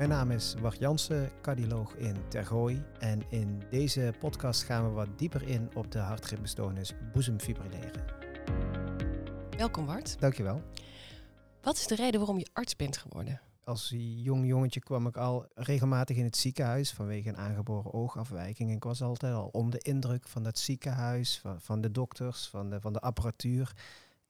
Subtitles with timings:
[0.00, 2.82] Mijn naam is Wart Jansen, cardioloog in Tergooi.
[2.98, 8.04] En in deze podcast gaan we wat dieper in op de hartritmestoornis boezemfibrilleren.
[9.56, 10.20] Welkom Bart.
[10.20, 10.62] Dankjewel.
[11.62, 13.40] Wat is de reden waarom je arts bent geworden?
[13.64, 18.68] Als jong jongetje kwam ik al regelmatig in het ziekenhuis vanwege een aangeboren oogafwijking.
[18.68, 22.46] En ik was altijd al onder de indruk van dat ziekenhuis, van, van de dokters,
[22.46, 23.72] van de, van de apparatuur.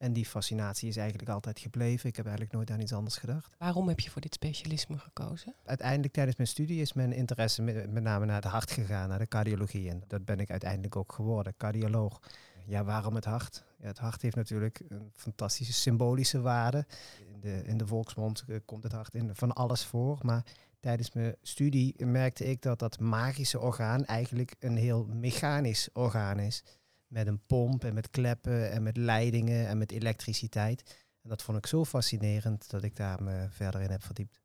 [0.01, 2.09] En die fascinatie is eigenlijk altijd gebleven.
[2.09, 3.55] Ik heb eigenlijk nooit aan iets anders gedacht.
[3.59, 5.55] Waarom heb je voor dit specialisme gekozen?
[5.65, 9.19] Uiteindelijk tijdens mijn studie is mijn interesse met, met name naar het hart gegaan, naar
[9.19, 9.91] de cardiologie.
[9.91, 12.21] En dat ben ik uiteindelijk ook geworden, cardioloog.
[12.67, 13.65] Ja, waarom het hart?
[13.79, 16.87] Ja, het hart heeft natuurlijk een fantastische symbolische waarde.
[17.33, 20.19] In de, in de volksmond eh, komt het hart in van alles voor.
[20.23, 20.45] Maar
[20.81, 26.63] tijdens mijn studie merkte ik dat dat magische orgaan eigenlijk een heel mechanisch orgaan is.
[27.11, 31.05] Met een pomp en met kleppen en met leidingen en met elektriciteit.
[31.23, 34.41] En dat vond ik zo fascinerend dat ik daar me verder in heb verdiept.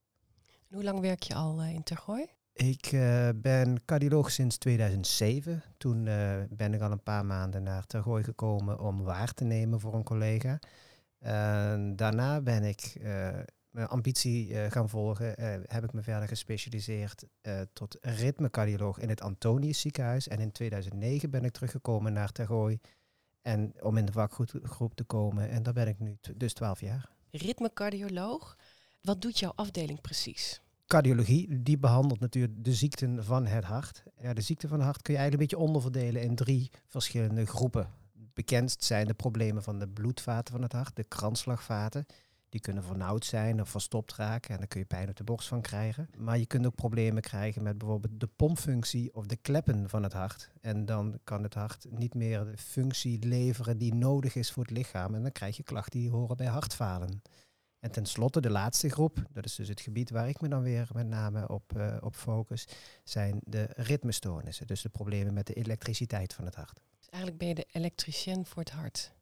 [0.70, 2.26] En hoe lang werk je al uh, in Tergooi?
[2.54, 5.64] Ik uh, ben cardioloog sinds 2007.
[5.78, 9.80] Toen uh, ben ik al een paar maanden naar Tergooi gekomen om waar te nemen
[9.80, 10.60] voor een collega.
[11.96, 12.96] Daarna ben ik
[13.76, 15.34] mijn ambitie gaan volgen.
[15.68, 17.26] heb ik me verder gespecialiseerd
[17.74, 20.28] tot ritmecardioloog in het Antonius ziekenhuis.
[20.28, 22.80] En in 2009 ben ik teruggekomen naar Tergooi.
[23.42, 25.50] En om in de vakgroep te komen.
[25.50, 27.10] En daar ben ik nu dus 12 jaar.
[27.32, 28.58] Ritmecardioloog.
[29.02, 30.62] Wat doet jouw afdeling precies?
[30.88, 34.04] cardiologie, die behandelt natuurlijk de ziekten van het hart.
[34.22, 37.46] Ja, de ziekte van het hart kun je eigenlijk een beetje onderverdelen in drie verschillende
[37.46, 37.90] groepen.
[38.14, 42.06] Bekendst zijn de problemen van de bloedvaten van het hart, de kransslagvaten.
[42.56, 45.48] Die kunnen vernauwd zijn of verstopt raken en daar kun je pijn op de borst
[45.48, 46.10] van krijgen.
[46.18, 50.14] Maar je kunt ook problemen krijgen met bijvoorbeeld de pompfunctie of de kleppen van het
[50.14, 50.52] hart.
[50.62, 54.72] En dan kan het hart niet meer de functie leveren die nodig is voor het
[54.72, 55.16] lichaam.
[55.16, 57.22] En dan krijg je klachten die horen bij hartfalen.
[57.80, 60.90] En tenslotte de laatste groep, dat is dus het gebied waar ik me dan weer
[60.94, 62.68] met name op, uh, op focus,
[63.04, 64.68] zijn de ritmestoornissen.
[64.68, 66.82] Dus de problemen met de elektriciteit van het hart.
[66.98, 69.14] Dus eigenlijk ben je de elektricien voor het hart.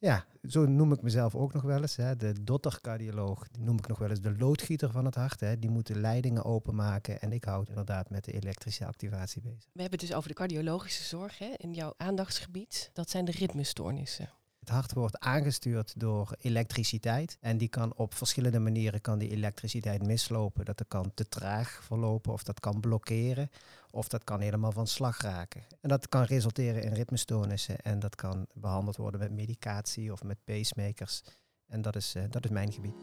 [0.00, 1.96] Ja, zo noem ik mezelf ook nog wel eens.
[1.96, 2.16] Hè.
[2.16, 5.40] De dottercardioloog die noem ik nog wel eens de loodgieter van het hart.
[5.40, 5.58] Hè.
[5.58, 9.70] Die moet de leidingen openmaken en ik houd inderdaad met de elektrische activatie bezig.
[9.72, 12.90] We hebben het dus over de cardiologische zorg hè, in jouw aandachtsgebied.
[12.92, 14.30] Dat zijn de ritmestoornissen.
[14.58, 17.36] Het hart wordt aangestuurd door elektriciteit.
[17.40, 20.64] En die kan op verschillende manieren kan die elektriciteit mislopen.
[20.64, 23.50] Dat kan te traag verlopen of dat kan blokkeren.
[23.98, 25.62] Of dat kan helemaal van slag raken.
[25.80, 27.78] En dat kan resulteren in ritmestoornissen.
[27.78, 31.22] En dat kan behandeld worden met medicatie of met pacemakers.
[31.66, 32.94] En dat is, uh, dat is mijn gebied.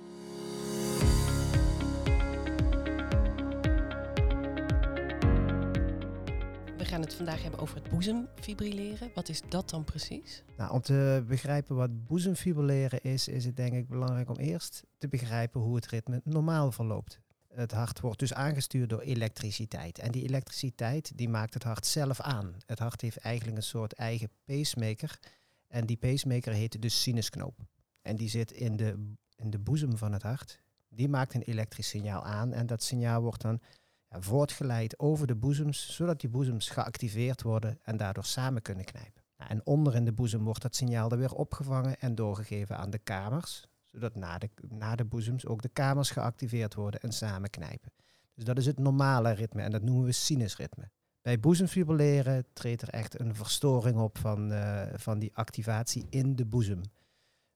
[6.77, 9.11] We gaan het vandaag hebben over het boezemfibrilleren.
[9.13, 10.43] Wat is dat dan precies?
[10.57, 15.07] Nou, om te begrijpen wat boezemfibrilleren is, is het denk ik belangrijk om eerst te
[15.07, 17.23] begrijpen hoe het ritme normaal verloopt.
[17.55, 19.99] Het hart wordt dus aangestuurd door elektriciteit.
[19.99, 22.55] En die elektriciteit die maakt het hart zelf aan.
[22.65, 25.19] Het hart heeft eigenlijk een soort eigen pacemaker.
[25.67, 27.59] En die pacemaker heet de sinusknoop.
[28.01, 30.59] En die zit in de, in de boezem van het hart.
[30.89, 32.53] Die maakt een elektrisch signaal aan.
[32.53, 33.61] En dat signaal wordt dan
[34.09, 39.23] voortgeleid over de boezems, zodat die boezems geactiveerd worden en daardoor samen kunnen knijpen.
[39.37, 42.89] Nou, en onder in de boezem wordt dat signaal er weer opgevangen en doorgegeven aan
[42.89, 43.65] de kamers,
[43.95, 47.91] zodat na de, na de boezems ook de kamers geactiveerd worden en samen knijpen.
[48.33, 50.89] Dus dat is het normale ritme en dat noemen we sinusritme.
[51.21, 56.45] Bij boezemfibrilleren treedt er echt een verstoring op van, uh, van die activatie in de
[56.45, 56.81] boezem.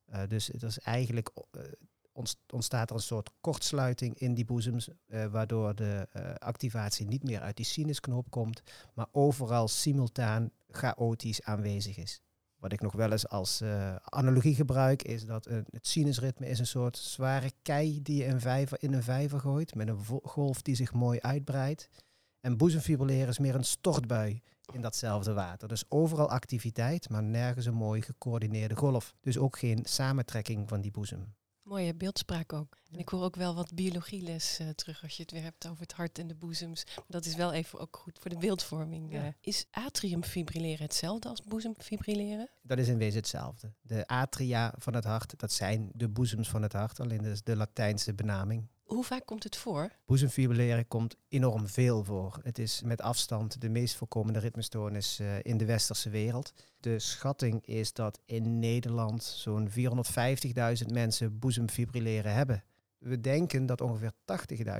[0.09, 1.63] Uh, dus het is eigenlijk uh,
[2.49, 4.89] ontstaat er een soort kortsluiting in die boezems,
[5.31, 6.07] waardoor de
[6.37, 8.61] activatie niet meer uit die sinusknoop komt,
[8.93, 12.21] maar overal simultaan chaotisch aanwezig is.
[12.59, 16.67] Wat ik nog wel eens als uh, analogie gebruik, is dat het sinusritme is een
[16.67, 20.75] soort zware kei die je in, vijver, in een vijver gooit, met een golf die
[20.75, 21.89] zich mooi uitbreidt.
[22.39, 24.41] En boezemfibrilleren is meer een stortbui
[24.73, 25.67] in datzelfde water.
[25.67, 29.15] Dus overal activiteit, maar nergens een mooi gecoördineerde golf.
[29.21, 31.33] Dus ook geen samentrekking van die boezem.
[31.69, 32.77] Mooie beeldspraak ook.
[32.91, 35.81] En ik hoor ook wel wat biologieles uh, terug als je het weer hebt over
[35.81, 36.83] het hart en de boezems.
[37.07, 39.11] Dat is wel even ook goed voor de beeldvorming.
[39.11, 39.23] Ja.
[39.23, 42.49] Uh, is atriumfibrilleren hetzelfde als boezemfibrilleren?
[42.61, 43.73] Dat is in wezen hetzelfde.
[43.81, 46.99] De atria van het hart, dat zijn de boezems van het hart.
[46.99, 48.67] Alleen dat is de Latijnse benaming.
[48.89, 49.91] Hoe vaak komt het voor?
[50.05, 52.39] Boezemfibrilleren komt enorm veel voor.
[52.43, 56.53] Het is met afstand de meest voorkomende ritmestoornis uh, in de westerse wereld.
[56.79, 62.63] De schatting is dat in Nederland zo'n 450.000 mensen boezemfibrilleren hebben.
[62.97, 64.11] We denken dat ongeveer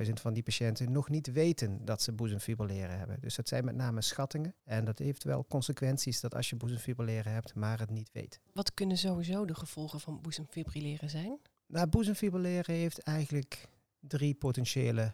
[0.06, 3.20] 80.000 van die patiënten nog niet weten dat ze boezemfibrilleren hebben.
[3.20, 4.54] Dus dat zijn met name schattingen.
[4.64, 8.40] En dat heeft wel consequenties dat als je boezemfibrilleren hebt, maar het niet weet.
[8.52, 11.38] Wat kunnen sowieso de gevolgen van boezemfibrilleren zijn?
[11.66, 13.68] Nou, boezemfibrilleren heeft eigenlijk
[14.00, 15.12] drie potentiële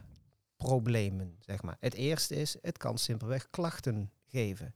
[0.56, 1.76] problemen, zeg maar.
[1.80, 4.74] Het eerste is, het kan simpelweg klachten geven.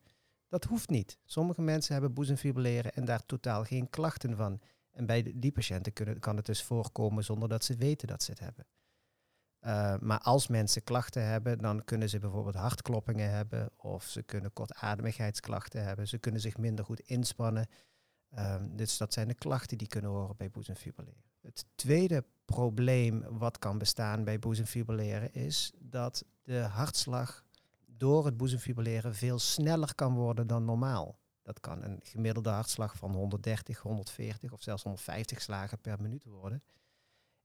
[0.48, 1.18] Dat hoeft niet.
[1.24, 4.60] Sommige mensen hebben boezemfibrilleren en daar totaal geen klachten van.
[4.90, 8.30] En bij die patiënten kunnen, kan het dus voorkomen zonder dat ze weten dat ze
[8.30, 8.66] het hebben.
[9.66, 14.52] Uh, maar als mensen klachten hebben, dan kunnen ze bijvoorbeeld hartkloppingen hebben of ze kunnen
[14.52, 16.08] kortademigheidsklachten hebben.
[16.08, 17.66] Ze kunnen zich minder goed inspannen.
[18.38, 21.22] Um, dus dat zijn de klachten die kunnen horen bij boezemfibrilleren.
[21.40, 27.44] Het tweede probleem wat kan bestaan bij boezemfibrilleren is dat de hartslag
[27.86, 31.18] door het boezemfibrilleren veel sneller kan worden dan normaal.
[31.42, 36.62] Dat kan een gemiddelde hartslag van 130, 140 of zelfs 150 slagen per minuut worden.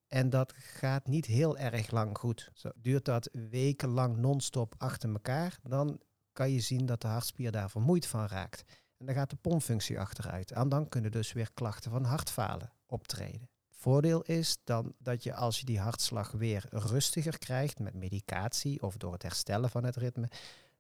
[0.08, 2.52] En dat gaat niet heel erg lang goed.
[2.54, 6.02] Zo duurt dat wekenlang non-stop achter elkaar, dan
[6.34, 8.64] kan je zien dat de hartspier daar vermoeid van raakt.
[8.98, 10.52] En dan gaat de pompfunctie achteruit.
[10.52, 13.50] En dan kunnen dus weer klachten van hartfalen optreden.
[13.86, 18.98] Voordeel is dan dat je als je die hartslag weer rustiger krijgt met medicatie of
[18.98, 20.30] door het herstellen van het ritme,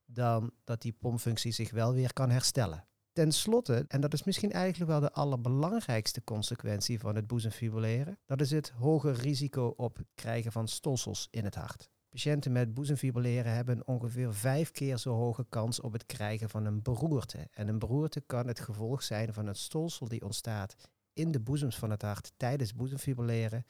[0.05, 2.85] dan dat die pompfunctie zich wel weer kan herstellen.
[3.13, 8.41] Ten slotte, en dat is misschien eigenlijk wel de allerbelangrijkste consequentie van het boezemfibrilleren, dat
[8.41, 11.89] is het hoge risico op krijgen van stolsels in het hart.
[12.09, 16.81] Patiënten met boezemfibrilleren hebben ongeveer vijf keer zo hoge kans op het krijgen van een
[16.81, 17.47] beroerte.
[17.51, 20.75] En een beroerte kan het gevolg zijn van een stolsel die ontstaat
[21.15, 23.65] in de boezems van het hart tijdens boezemfibrilleren.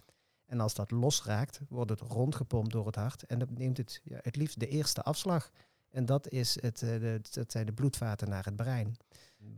[0.45, 4.19] En als dat losraakt, wordt het rondgepompt door het hart en dan neemt het ja,
[4.21, 5.51] het liefst de eerste afslag.
[5.89, 8.97] En dat, is het, uh, de, dat zijn de bloedvaten naar het brein.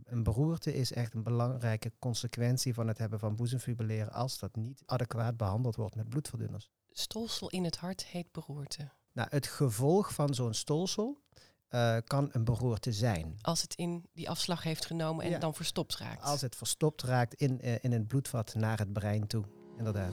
[0.04, 4.82] Een beroerte is echt een belangrijke consequentie van het hebben van boezemfibrilleren als dat niet
[4.86, 6.70] adequaat behandeld wordt met bloedverdunners.
[6.90, 8.90] Stolsel in het hart heet beroerte.
[9.12, 11.22] Nou, het gevolg van zo'n stolsel
[11.70, 13.38] uh, kan een beroerte zijn.
[13.40, 16.22] Als het in die afslag heeft genomen en dan verstopt raakt.
[16.22, 19.44] Als het verstopt raakt in, uh, in het bloedvat naar het brein toe,
[19.76, 20.12] inderdaad.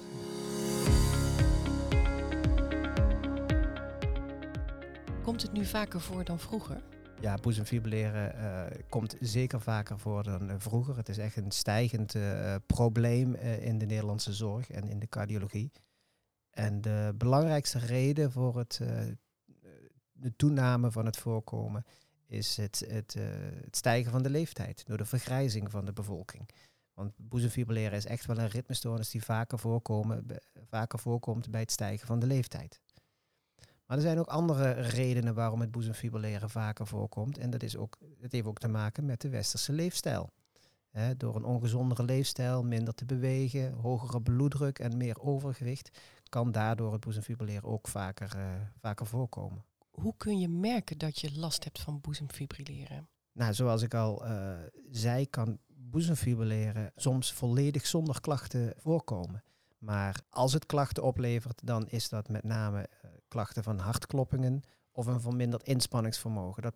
[5.24, 6.82] Komt het nu vaker voor dan vroeger?
[7.22, 10.98] Ja, boezemfibrilleren uh, komt zeker vaker voor dan vroeger.
[10.98, 12.16] Het is echt een stijgend
[12.66, 15.72] probleem in de Nederlandse zorg en in de cardiologie.
[16.52, 18.80] En de belangrijkste reden voor het
[20.26, 21.86] de toename van het voorkomen
[22.26, 23.24] is het, het, uh,
[23.64, 26.50] het, stijgen van de leeftijd door de vergrijzing van de bevolking.
[26.94, 29.60] Want boezemfibrilleren is echt wel een ritmestoornis die vaker,
[31.00, 32.82] voorkomt bij het stijgen van de leeftijd.
[33.86, 37.38] Maar er zijn ook andere redenen waarom het boezemfibrilleren vaker voorkomt.
[37.38, 37.98] En dat, is ook,
[38.30, 40.30] heeft ook te maken met de westerse leefstijl.
[41.18, 46.00] door een ongezondere leefstijl, minder te bewegen, hogere bloeddruk en meer overgewicht,
[46.30, 48.44] kan daardoor het boezemfibrilleren ook vaker, uh,
[48.80, 49.64] vaker voorkomen.
[50.02, 53.08] Hoe kun je merken dat je last hebt van boezemfibrilleren?
[53.32, 54.58] Nou, zoals ik al uh,
[54.92, 59.44] zei, kan boezemfibrilleren soms volledig zonder klachten voorkomen.
[59.78, 64.62] Maar als het klachten oplevert, dan is dat met name uh, klachten van hartkloppingen
[64.92, 66.62] of een verminderd inspanningsvermogen.
[66.62, 66.76] Dat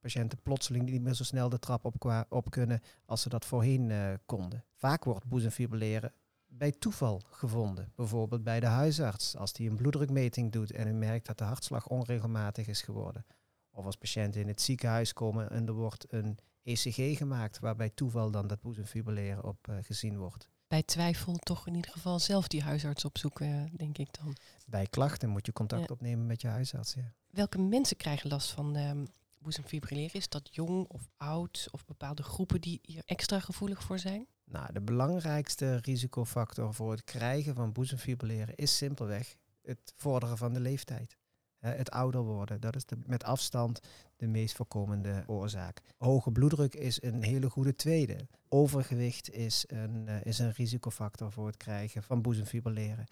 [0.00, 3.90] patiënten plotseling niet meer zo snel de trap op, op kunnen als ze dat voorheen
[3.90, 4.64] uh, konden.
[4.74, 6.12] Vaak wordt boezemfibrilleren
[6.60, 7.92] bij toeval gevonden.
[7.96, 11.88] Bijvoorbeeld bij de huisarts, als die een bloeddrukmeting doet en u merkt dat de hartslag
[11.88, 13.26] onregelmatig is geworden.
[13.70, 18.30] Of als patiënten in het ziekenhuis komen en er wordt een ECG gemaakt, waarbij toeval
[18.30, 20.48] dan dat boezemfibrilleren op uh, gezien wordt.
[20.68, 24.36] Bij twijfel toch in ieder geval zelf die huisarts opzoeken, denk ik dan.
[24.66, 25.94] Bij klachten moet je contact ja.
[25.94, 26.94] opnemen met je huisarts.
[26.94, 27.12] Ja.
[27.30, 29.06] Welke mensen krijgen last van um,
[29.38, 30.14] boezemfibrilleren?
[30.14, 34.26] Is dat jong of oud of bepaalde groepen die hier extra gevoelig voor zijn?
[34.50, 40.60] Nou, de belangrijkste risicofactor voor het krijgen van boezemfibrilleren is simpelweg het vorderen van de
[40.60, 41.18] leeftijd.
[41.58, 43.80] het ouder worden, dat is de, met afstand
[44.16, 45.80] de meest voorkomende oorzaak.
[45.98, 48.28] Hoge bloeddruk is een hele goede tweede.
[48.48, 53.06] Overgewicht is een, uh, is een risicofactor voor het krijgen van boezemfibrilleren.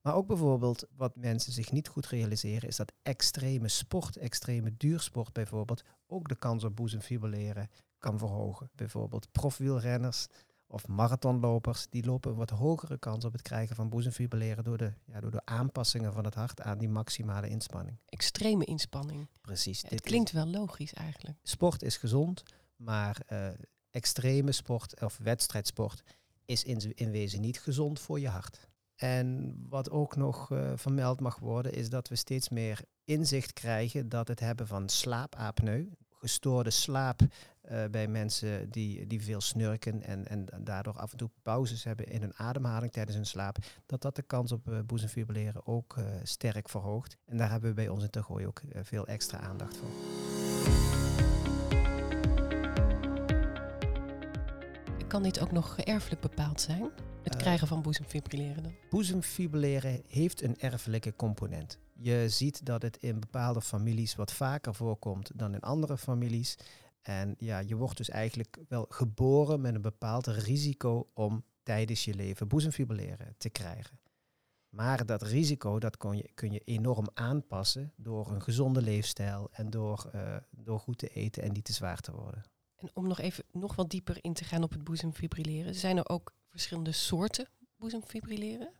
[0.00, 5.32] Maar ook bijvoorbeeld wat mensen zich niet goed realiseren, is dat extreme sport, extreme duursport
[5.32, 8.70] bijvoorbeeld, ook de kans op boezemfibrilleren kan verhogen.
[8.74, 10.26] Bijvoorbeeld profwielrenners
[10.66, 14.92] of marathonlopers, die lopen een wat hogere kans op het krijgen van boezemfibrilleren door de,
[15.04, 17.96] ja, door de aanpassingen van het hart aan die maximale inspanning.
[18.06, 19.28] Extreme inspanning.
[19.40, 19.84] Precies.
[19.88, 21.38] Het klinkt wel logisch eigenlijk.
[21.42, 22.42] Sport is gezond,
[22.76, 23.48] maar uh,
[23.90, 26.02] extreme sport of wedstrijdsport
[26.44, 28.68] is in, in wezen niet gezond voor je hart.
[28.96, 34.08] En wat ook nog uh, vermeld mag worden, is dat we steeds meer inzicht krijgen
[34.08, 37.20] dat het hebben van slaapapneu, gestoorde slaap
[37.70, 42.06] uh, bij mensen die, die veel snurken en, en daardoor af en toe pauzes hebben
[42.06, 43.56] in hun ademhaling tijdens hun slaap,
[43.86, 47.16] dat dat de kans op uh, boezemfibrilleren ook uh, sterk verhoogt.
[47.26, 49.88] En daar hebben we bij ons in Tergooi ook veel extra aandacht voor.
[55.06, 56.90] Kan dit ook nog erfelijk bepaald zijn?
[57.22, 58.74] Het Eh, krijgen van boezemfibrilleren dan?
[58.90, 61.78] Boezemfibrilleren heeft een erfelijke component.
[61.92, 66.56] Je ziet dat het in bepaalde families wat vaker voorkomt dan in andere families.
[67.06, 72.14] En ja, je wordt dus eigenlijk wel geboren met een bepaald risico om tijdens je
[72.14, 74.00] leven boezemfibrilleren te krijgen.
[74.68, 79.70] Maar dat risico dat kun, je, kun je enorm aanpassen door een gezonde leefstijl en
[79.70, 82.44] door, eh, door goed te eten en niet te zwaar te worden.
[82.76, 85.74] En om nog even nog wat dieper in te gaan op het boezemfibrilleren.
[85.74, 88.72] Zijn er ook verschillende soorten boezemfibrilleren?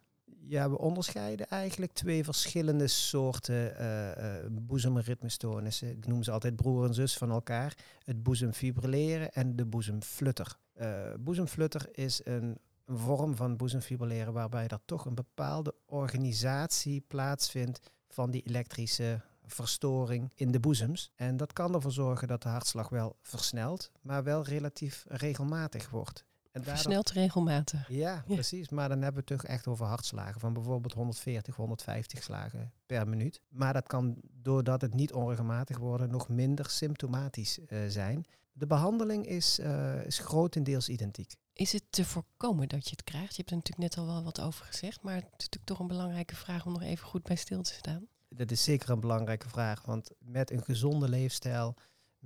[0.49, 5.91] Ja, we onderscheiden eigenlijk twee verschillende soorten eh boezemritmestoornissen.
[5.91, 7.75] Ik noem ze altijd broer en zus van elkaar.
[8.05, 10.57] Het boezemfibrilleren en de boezemflutter.
[10.73, 17.81] Eh boezemflutter is een, een vorm van boezemfibrilleren waarbij er toch een bepaalde organisatie plaatsvindt
[18.09, 21.11] van die elektrische verstoring in de boezems.
[21.15, 26.25] En dat kan ervoor zorgen dat de hartslag wel versnelt, maar wel relatief regelmatig wordt.
[26.57, 27.89] En daardoor- Versneld regelmatig.
[27.89, 28.35] ja, Ja.
[28.35, 28.69] precies.
[28.69, 33.09] Maar dan hebben we het toch echt over hartslagen van bijvoorbeeld 140, 150 slagen per
[33.09, 33.41] minuut.
[33.49, 38.25] Maar dat kan, doordat het niet onregelmatig wordt, nog minder symptomatisch eh, zijn.
[38.53, 41.35] De behandeling is, eh, is grotendeels identiek.
[41.53, 43.31] Is het te voorkomen dat je het krijgt?
[43.31, 45.79] Je hebt er natuurlijk net al wel wat over gezegd, maar het is natuurlijk toch
[45.79, 48.07] een belangrijke vraag om nog even goed bij stil te staan.
[48.29, 51.75] Dat is zeker een belangrijke vraag, want met een gezonde leefstijl,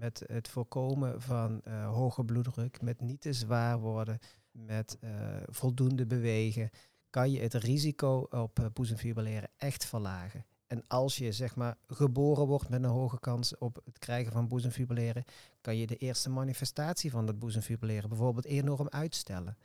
[0.00, 4.18] met het voorkomen van eh, hoge bloeddruk, met niet te zwaar worden,
[4.50, 5.10] met eh,
[5.46, 6.70] voldoende bewegen,
[7.10, 10.44] kan je het risico op uh, boezemfibrilleren echt verlagen.
[10.66, 14.48] En als je zeg maar geboren wordt met een hoge kans op het krijgen van
[14.48, 15.24] boezemfibrilleren,
[15.60, 19.56] kan je de eerste manifestatie van dat boezemfibrilleren bijvoorbeeld enorm uitstellen.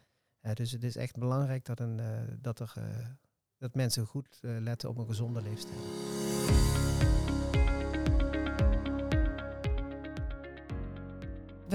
[0.53, 1.99] Dus het is echt belangrijk dat, een,
[2.41, 2.73] dat, er,
[3.57, 6.14] dat mensen goed letten op een gezonde leefstijl.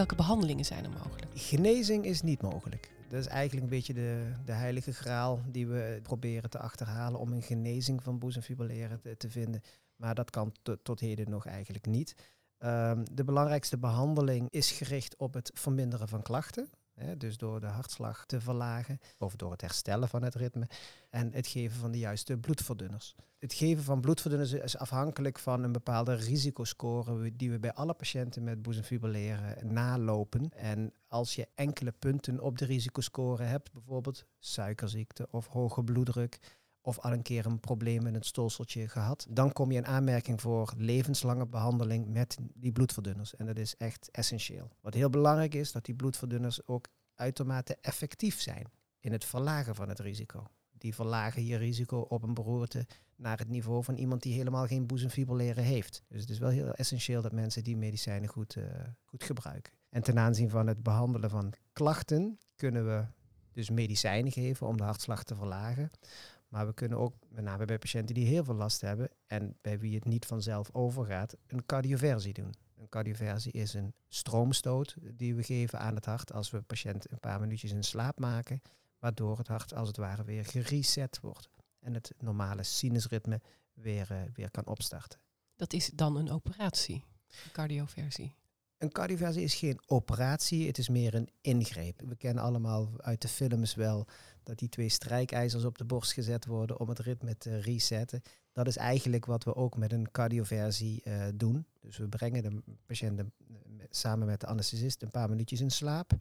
[0.01, 1.27] Welke behandelingen zijn er mogelijk?
[1.35, 2.91] Genezing is niet mogelijk.
[3.09, 7.33] Dat is eigenlijk een beetje de, de heilige graal die we proberen te achterhalen om
[7.33, 9.63] een genezing van boezemfibrilleren te, te vinden.
[9.97, 10.53] Maar dat kan
[10.83, 12.15] tot heden nog eigenlijk niet.
[12.59, 16.71] Um, de belangrijkste behandeling is gericht op het verminderen van klachten.
[17.01, 20.69] Hè, dus door de hartslag te verlagen of door het herstellen van het ritme
[21.11, 23.15] en het geven van de juiste bloedverdunners.
[23.39, 28.45] Het geven van bloedverdunners is afhankelijk van een bepaalde risicoscore die we bij alle patiënten
[28.45, 30.51] met boezemfibrilleren nalopen.
[30.57, 36.99] En als je enkele punten op de risicoscore hebt, bijvoorbeeld suikerziekte of hoge bloeddruk, of
[36.99, 40.73] al een keer een probleem met het stolseltje gehad, dan kom je in aanmerking voor
[40.77, 43.37] levenslange behandeling met die bloedverdunners.
[43.37, 44.71] En dat is echt essentieel.
[44.81, 48.67] Wat heel belangrijk is, dat die bloedverdunners ook uitermate effectief zijn
[49.01, 50.47] in het verlagen van het risico.
[50.79, 54.87] Die verlagen je risico op een beroerte naar het niveau van iemand die helemaal geen
[54.87, 56.03] boezemfibrilleren heeft.
[56.09, 58.65] Dus het is wel heel essentieel dat mensen die medicijnen goed, uh,
[59.05, 59.73] goed gebruiken.
[59.89, 63.05] En ten aanzien van het behandelen van klachten kunnen we
[63.53, 65.91] dus medicijnen geven om de hartslag te verlagen.
[66.51, 69.79] Maar we kunnen ook, met name bij patiënten die heel veel last hebben en bij
[69.79, 72.55] wie het niet vanzelf overgaat, een cardioversie doen.
[72.77, 77.11] Een cardioversie is een stroomstoot die we geven aan het hart als we de patiënt
[77.11, 78.63] een paar minuutjes in slaap maken,
[78.99, 81.49] waardoor het hart als het ware weer gereset wordt
[81.81, 83.41] en het normale sinusritme
[83.73, 85.21] weer, uh, weer kan opstarten.
[85.57, 87.05] Dat is dan een operatie,
[87.45, 88.35] een cardioversie.
[88.81, 92.03] Een cardioversie is geen operatie, het is meer een ingreep.
[92.07, 94.07] We kennen allemaal uit de films wel
[94.43, 98.23] dat die twee strijkijzers op de borst gezet worden om het ritme te resetten.
[98.53, 101.67] Dat is eigenlijk wat we ook met een cardioversie uh, doen.
[101.81, 103.23] Dus we brengen de patiënt
[103.91, 106.13] samen met de anesthesist een paar minuutjes in slaap.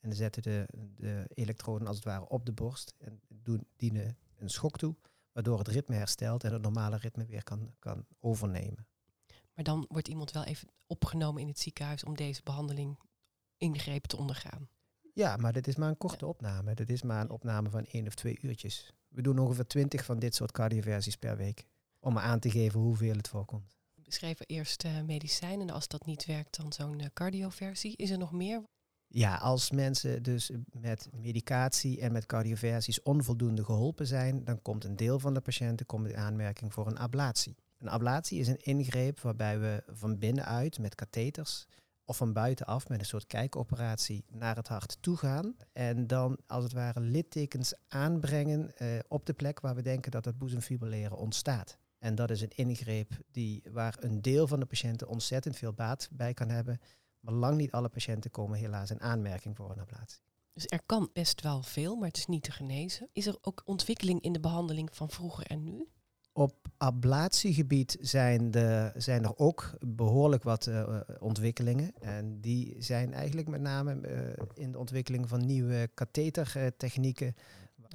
[0.00, 4.50] En zetten de, de elektroden als het ware op de borst en doen, dienen een
[4.50, 4.94] schok toe,
[5.32, 8.86] waardoor het ritme herstelt en het normale ritme weer kan, kan overnemen.
[9.58, 12.98] Maar dan wordt iemand wel even opgenomen in het ziekenhuis om deze behandeling
[13.56, 14.68] ingrepen te ondergaan.
[15.14, 16.30] Ja, maar dit is maar een korte ja.
[16.30, 16.74] opname.
[16.74, 18.92] Dit is maar een opname van één of twee uurtjes.
[19.08, 21.66] We doen ongeveer twintig van dit soort cardioversies per week.
[22.00, 23.74] Om aan te geven hoeveel het voorkomt.
[23.94, 25.68] We beschreven eerst uh, medicijnen.
[25.68, 27.96] En als dat niet werkt, dan zo'n uh, cardioversie.
[27.96, 28.62] Is er nog meer?
[29.06, 34.96] Ja, als mensen dus met medicatie en met cardioversies onvoldoende geholpen zijn, dan komt een
[34.96, 37.56] deel van de patiënten komt in aanmerking voor een ablatie.
[37.78, 41.66] Een ablatie is een ingreep waarbij we van binnenuit met katheters
[42.04, 45.56] of van buitenaf met een soort kijkoperatie naar het hart toe gaan.
[45.72, 50.24] En dan als het ware littekens aanbrengen uh, op de plek waar we denken dat
[50.24, 51.78] het boezemfibrilleren ontstaat.
[51.98, 56.08] En dat is een ingreep die, waar een deel van de patiënten ontzettend veel baat
[56.12, 56.80] bij kan hebben.
[57.20, 60.20] Maar lang niet alle patiënten komen helaas in aanmerking voor een ablatie.
[60.52, 63.08] Dus er kan best wel veel, maar het is niet te genezen.
[63.12, 65.88] Is er ook ontwikkeling in de behandeling van vroeger en nu?
[66.38, 71.92] Op ablatiegebied zijn, de, zijn er ook behoorlijk wat uh, ontwikkelingen.
[72.00, 77.34] En die zijn eigenlijk met name uh, in de ontwikkeling van nieuwe kathetertechnieken,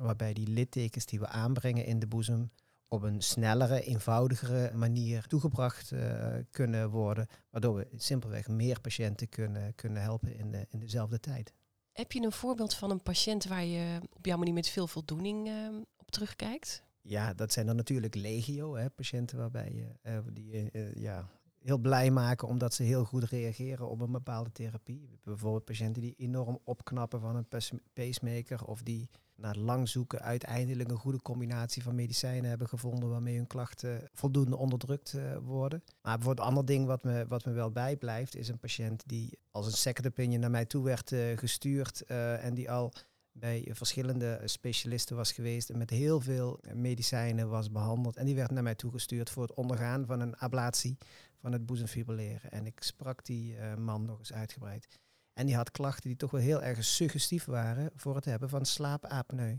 [0.02, 2.52] waarbij die littekens die we aanbrengen in de boezem
[2.88, 9.76] op een snellere, eenvoudigere manier toegebracht uh, kunnen worden, waardoor we simpelweg meer patiënten kunnen,
[9.76, 11.54] kunnen helpen in, de, in dezelfde tijd.
[11.92, 15.48] Heb je een voorbeeld van een patiënt waar je op jouw manier met veel voldoening
[15.48, 15.54] uh,
[15.98, 16.84] op terugkijkt?
[17.06, 20.70] Ja, dat zijn dan natuurlijk legio, hè, patiënten waarbij je uh, die
[21.00, 21.30] ja,
[21.64, 25.20] heel blij maken omdat ze heel goed reageren op een bepaalde therapie.
[25.24, 27.48] Bijvoorbeeld patiënten die enorm opknappen van een
[27.94, 33.36] pacemaker of die na lang zoeken uiteindelijk een goede combinatie van medicijnen hebben gevonden waarmee
[33.36, 35.84] hun klachten voldoende onderdrukt uh, worden.
[36.02, 39.40] Maar bijvoorbeeld een ander ding wat me, wat me wel bijblijft is een patiënt die
[39.52, 42.94] als een second opinion naar mij toe werd gestuurd en die al
[43.36, 48.16] bij verschillende specialisten was geweest en met heel veel medicijnen was behandeld.
[48.16, 50.98] En die werd naar mij toegestuurd voor het ondergaan van een ablatie
[51.38, 52.52] van het boezemfibrilleren.
[52.52, 54.88] En ik sprak die man nog eens uitgebreid.
[55.34, 58.66] En die had klachten die toch wel heel erg suggestief waren voor het hebben van
[58.66, 59.58] slaapapneu.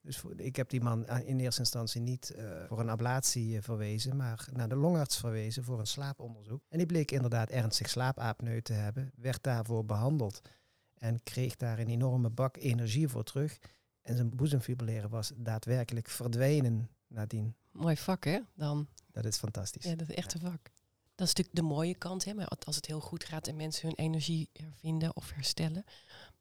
[0.00, 2.34] Dus ik heb die man in eerste instantie niet
[2.68, 6.62] voor een ablatie verwezen, maar naar de longarts verwezen voor een slaaponderzoek.
[6.68, 10.40] En die bleek inderdaad ernstig slaapapneu te hebben, werd daarvoor behandeld
[11.04, 13.58] en kreeg daar een enorme bak energie voor terug.
[14.02, 17.54] En zijn boezemfibrilleren was daadwerkelijk verdwenen nadien.
[17.70, 18.88] Mooi vak hè, dan?
[19.12, 19.84] Dat is fantastisch.
[19.84, 20.70] Ja, dat is echt een vak.
[21.14, 22.24] Dat is natuurlijk de mooie kant.
[22.24, 22.34] Hè?
[22.34, 25.84] Maar als het heel goed gaat en mensen hun energie hervinden of herstellen.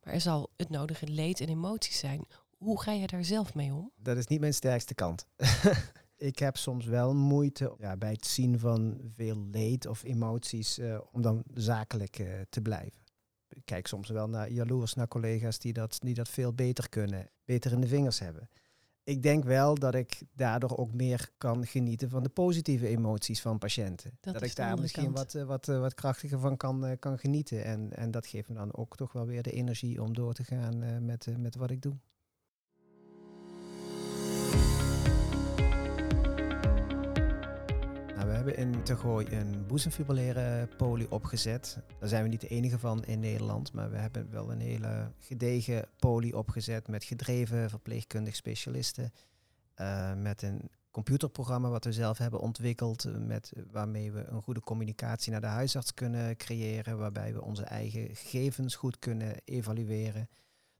[0.03, 2.25] Maar er zal het nodige leed en emoties zijn.
[2.57, 3.91] Hoe ga je daar zelf mee om?
[3.95, 5.25] Dat is niet mijn sterkste kant.
[6.15, 10.99] ik heb soms wel moeite ja, bij het zien van veel leed of emoties uh,
[11.11, 13.02] om dan zakelijk uh, te blijven.
[13.65, 17.71] Kijk soms wel naar jaloers naar collega's die dat, die dat veel beter kunnen, beter
[17.71, 18.49] in de vingers hebben
[19.03, 23.57] ik denk wel dat ik daardoor ook meer kan genieten van de positieve emoties van
[23.57, 24.17] patiënten.
[24.19, 27.63] Dat, ik daar misschien wat, uh, wat, uh, wat krachtiger van kan, uh, kan genieten.
[27.63, 30.43] En, en dat geeft me dan ook toch wel weer de energie om door te
[30.43, 31.95] gaan met, met wat ik doe.
[38.43, 41.77] Hebben in Tegooi een boezemfibrilleren poli opgezet.
[41.99, 45.11] Daar zijn we niet de enige van in Nederland, maar we hebben wel een hele
[45.17, 49.11] gedegen poli opgezet met gedreven verpleegkundig specialisten.
[49.81, 54.61] Uh, met een computerprogramma wat we zelf hebben ontwikkeld, uh, met, waarmee we een goede
[54.61, 60.29] communicatie naar de huisarts kunnen creëren, waarbij we onze eigen gegevens goed kunnen evalueren.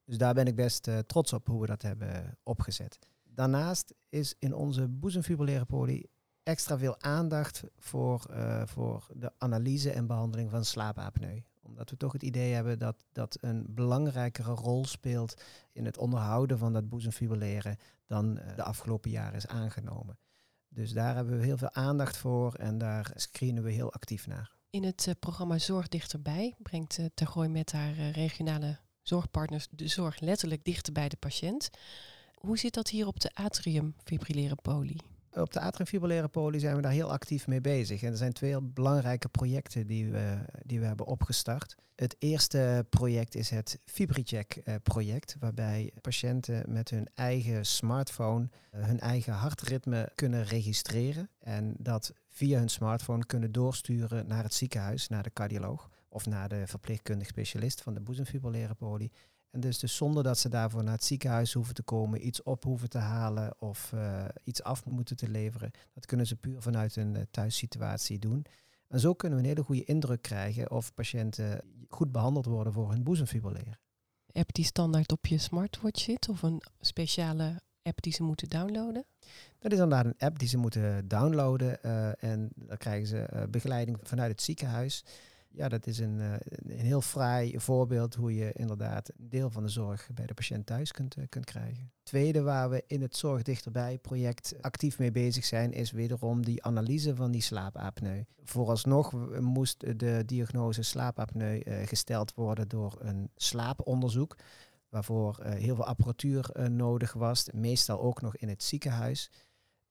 [0.06, 3.00] Dus daar ben ik best trots op hoe we dat hebben opgezet.
[3.24, 6.06] Daarnaast is in onze boezemfibrilleren poli
[6.44, 11.42] extra veel aandacht voor, uh, voor de analyse en behandeling van slaapapneu.
[11.62, 16.58] Omdat we toch het idee hebben dat dat een belangrijkere rol speelt in het onderhouden
[16.58, 17.78] van dat boezemfibrilleren
[18.08, 20.18] dan uh, de afgelopen jaren is aangenomen.
[20.70, 24.52] Dus daar hebben we heel veel aandacht voor en daar screenen we heel actief naar.
[24.70, 30.20] In het uh, programma Zorg Dichterbij brengt uh, Tergooi met haar regionale zorgpartners de zorg
[30.20, 31.70] letterlijk dichter bij de patiënt.
[32.34, 34.98] Hoe zit dat hier op de atriumfibrilleren poli?
[35.36, 38.04] Op de atriumfibrillare poli zijn we daar heel actief mee bezig.
[38.04, 41.76] En er zijn twee belangrijke projecten die we, die we hebben opgestart.
[41.96, 49.34] Het eerste project is het FibriCheck-project, waarbij patiënten met hun eigen smartphone uh, hun eigen
[49.34, 51.30] hartritme kunnen registreren.
[51.40, 56.50] En dat via hun smartphone kunnen doorsturen naar het ziekenhuis, naar de cardioloog of naar
[56.50, 59.12] de verpleegkundig specialist van de boezemfibrillare poli.
[59.54, 62.64] En dus, dus zonder dat ze daarvoor naar het ziekenhuis hoeven te komen, iets op
[62.64, 65.72] hoeven te halen of uh, iets af moeten te leveren.
[65.94, 68.46] Dat kunnen ze puur vanuit hun uh, thuissituatie doen.
[68.88, 72.90] En zo kunnen we een hele goede indruk krijgen of patiënten goed behandeld worden voor
[72.90, 73.80] hun boezemfibrilleren.
[74.32, 79.06] App die standaard op je smartwatch zit of een speciale app die ze moeten downloaden?
[79.60, 83.98] Dat is inderdaad een app die ze moeten downloaden uh, en dan krijgen ze begeleiding
[84.04, 85.04] vanuit het ziekenhuis
[85.54, 89.64] ja, dat is een, uh, een heel fraai voorbeeld hoe je inderdaad een deel van
[89.64, 91.92] de zorg bij de patiënt thuis kunt, uh, kunt krijgen.
[92.04, 96.64] Tweede waar we in het Zorg Dichterbij project actief mee bezig zijn, is wederom die
[96.64, 98.24] analyse van die slaapapneu.
[98.44, 104.36] Vooralsnog moest de diagnose slaapapneu uh, gesteld worden door een slaaponderzoek,
[104.90, 109.32] waarvoor heel veel apparatuur nodig was, meestal ook nog in het ziekenhuis.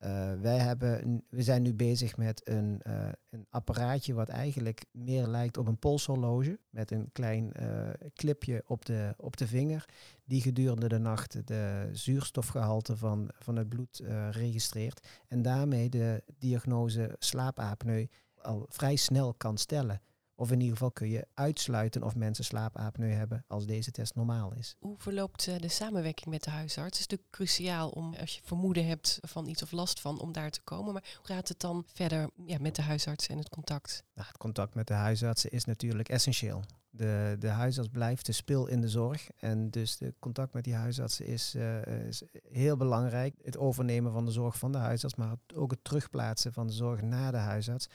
[0.04, 5.26] Uh, wij hebben, we zijn nu bezig met een, uh, een apparaatje wat eigenlijk meer
[5.26, 6.58] lijkt op een polshorloge.
[6.70, 9.88] Met een klein uh, clipje op de, op de vinger.
[10.24, 15.06] Die gedurende de nacht de zuurstofgehalte van, van het bloed registreert.
[15.28, 20.00] En daarmee de diagnose slaapapneu al vrij snel kan stellen
[20.42, 24.54] Of in ieder geval kun je uitsluiten of mensen slaapapneu hebben als deze test normaal
[24.54, 24.76] is.
[24.78, 26.98] Hoe verloopt eh, de samenwerking met de huisarts?
[26.98, 30.32] Het is natuurlijk cruciaal om, als je vermoeden hebt van iets of last van, om
[30.32, 30.92] daar te komen.
[30.92, 34.04] Maar hoe gaat het dan verder ja, met de huisarts en het contact?
[34.14, 36.64] Nou, het contact met de huisartsen is natuurlijk essentieel.
[36.90, 39.28] De, de huisarts blijft de spil in de zorg.
[39.36, 43.34] En dus de contact met die huisartsen is, uh, is heel belangrijk.
[43.42, 47.02] Het overnemen van de zorg van de huisarts, maar ook het terugplaatsen van de zorg
[47.02, 47.88] naar de huisarts.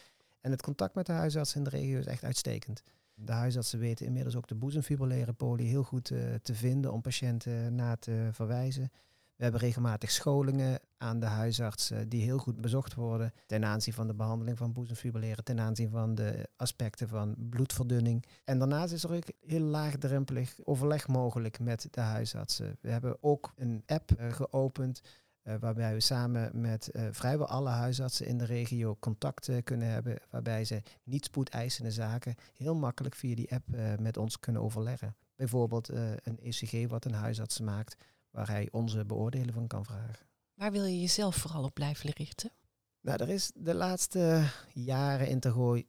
[0.48, 2.84] En het contact met de huisartsen in de regio is echt uitstekend.
[3.14, 7.76] De huisartsen weten inmiddels ook de boezemfibrillaire poli heel goed uh, te vinden om patiënten
[7.76, 8.92] na te verwijzen.
[9.36, 14.08] We hebben regelmatig scholingen aan de huisartsen die heel goed bezocht worden ten aanzien van
[14.08, 18.26] de behandeling van boezemfibrilleren, ten aanzien van de aspecten van bloedverdunning.
[18.44, 22.78] En daarnaast is er ook heel laagdrempelig overleg mogelijk met de huisartsen.
[22.82, 25.02] We hebben ook een app uh, geopend
[25.48, 29.88] uh, waarbij we samen met uh, vrijwel alle huisartsen in de regio contact uh, kunnen
[29.88, 33.66] hebben, waarbij ze niet spoedeisende zaken heel makkelijk via die app
[34.00, 35.16] met ons kunnen overleggen.
[35.36, 35.90] Bijvoorbeeld
[36.24, 37.96] een ECG wat een huisarts maakt,
[38.30, 40.26] waar hij onze beoordeling van kan vragen.
[40.54, 42.52] Waar wil je jezelf vooral op blijven richten?
[43.02, 45.88] Nou, er is de laatste jaren in Tergooi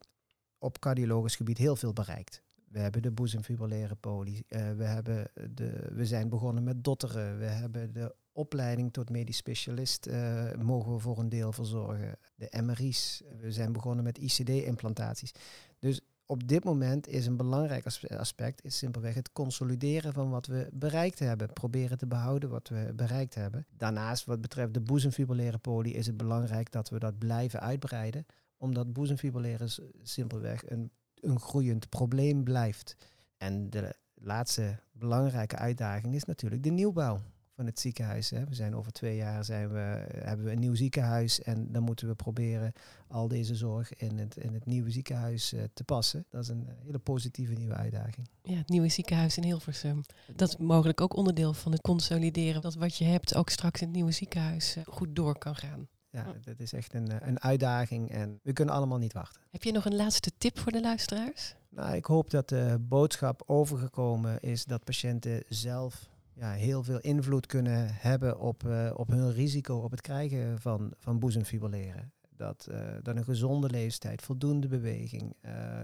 [0.58, 2.42] op cardiologisch gebied heel veel bereikt.
[2.68, 4.42] We hebben de boezemfibrillaire poli.
[4.48, 7.38] Uh, we, hebben de, we zijn begonnen met dotteren.
[7.38, 12.18] We hebben de opleiding tot medisch specialist uh, mogen we voor een deel verzorgen.
[12.34, 13.22] De MRI's.
[13.40, 15.32] We zijn begonnen met ICD-implantaties.
[15.78, 20.68] Dus op dit moment is een belangrijk aspect is simpelweg het consolideren van wat we
[20.72, 21.52] bereikt hebben.
[21.52, 23.66] Proberen te behouden wat we bereikt hebben.
[23.76, 28.26] Daarnaast, wat betreft de boezemfibrillaire poli, is het belangrijk dat we dat blijven uitbreiden.
[28.56, 29.68] Omdat boezemfibrilleren
[30.02, 32.96] simpelweg een, een groeiend probleem blijft.
[33.36, 37.20] En de laatste belangrijke uitdaging is natuurlijk de nieuwbouw
[37.58, 38.30] van het ziekenhuis.
[38.30, 38.44] Hè.
[38.44, 42.08] We zijn over twee jaar zijn we, hebben we een nieuw ziekenhuis en dan moeten
[42.08, 42.72] we proberen
[43.08, 46.24] al deze zorg in het, in het nieuwe ziekenhuis uh, te passen.
[46.30, 48.28] Dat is een hele positieve nieuwe uitdaging.
[48.42, 50.02] Ja, het nieuwe ziekenhuis in Hilversum.
[50.36, 52.62] Dat is mogelijk ook onderdeel van het consolideren.
[52.62, 55.88] Dat wat je hebt ook straks in het nieuwe ziekenhuis uh, goed door kan gaan.
[56.10, 59.42] Ja, dat is echt een, een uitdaging en we kunnen allemaal niet wachten.
[59.50, 61.54] Heb je nog een laatste tip voor de luisteraars?
[61.68, 67.46] Nou, ik hoop dat de boodschap overgekomen is dat patiënten zelf ja, heel veel invloed
[67.46, 72.12] kunnen hebben op, uh, op hun risico op het krijgen van, van boezemfibrilleren.
[72.30, 75.80] Dat, uh, dat een gezonde leeftijd, voldoende beweging, uh,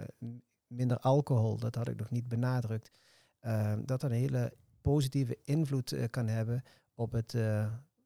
[0.67, 2.91] minder alcohol, dat had ik nog niet benadrukt,
[3.41, 6.63] dat dat een hele positieve invloed kan hebben
[6.95, 7.37] op het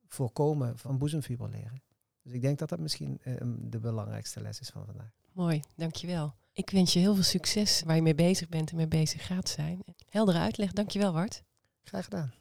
[0.06, 1.82] voorkomen van boezemfibrilleren.
[2.22, 3.20] Dus ik denk dat dat misschien
[3.60, 5.10] de belangrijkste les is van vandaag.
[5.32, 6.34] Mooi, dankjewel.
[6.52, 9.48] Ik wens je heel veel succes waar je mee bezig bent en mee bezig gaat
[9.48, 9.84] zijn.
[10.08, 11.42] Heldere uitleg, dankjewel Wart.
[11.82, 12.32] Graag gedaan.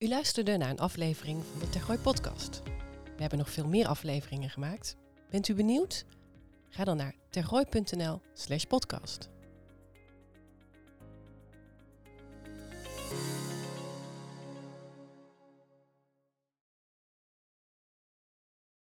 [0.00, 2.62] U luisterde naar een aflevering van de Tergooi podcast.
[3.04, 4.96] We hebben nog veel meer afleveringen gemaakt.
[5.30, 6.04] Bent u benieuwd?
[6.68, 9.28] Ga dan naar tergooi.nl slash podcast.